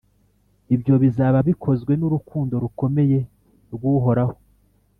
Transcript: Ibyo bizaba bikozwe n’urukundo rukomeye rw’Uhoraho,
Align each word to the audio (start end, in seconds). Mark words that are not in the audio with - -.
Ibyo 0.75 0.93
bizaba 1.03 1.37
bikozwe 1.47 1.91
n’urukundo 1.99 2.53
rukomeye 2.63 3.19
rw’Uhoraho, 3.73 4.35